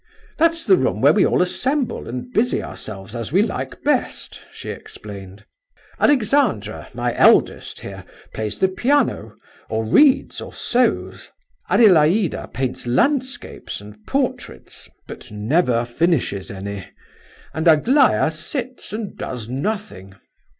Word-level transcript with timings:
That's 0.39 0.65
the 0.65 0.77
room 0.77 0.99
where 1.01 1.13
we 1.13 1.27
all 1.27 1.43
assemble 1.43 2.07
and 2.09 2.33
busy 2.33 2.63
ourselves 2.63 3.15
as 3.15 3.31
we 3.31 3.43
like 3.43 3.83
best," 3.83 4.39
she 4.51 4.71
explained. 4.71 5.45
"Alexandra, 5.99 6.87
my 6.95 7.15
eldest, 7.15 7.81
here, 7.81 8.03
plays 8.33 8.57
the 8.57 8.67
piano, 8.67 9.35
or 9.69 9.85
reads 9.85 10.41
or 10.41 10.55
sews; 10.55 11.29
Adelaida 11.69 12.47
paints 12.51 12.87
landscapes 12.87 13.79
and 13.79 14.03
portraits 14.07 14.89
(but 15.05 15.31
never 15.31 15.85
finishes 15.85 16.49
any); 16.49 16.87
and 17.53 17.67
Aglaya 17.67 18.31
sits 18.31 18.91
and 18.93 19.15
does 19.15 19.47
nothing. 19.49 20.15